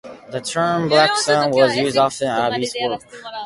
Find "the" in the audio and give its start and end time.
0.31-0.41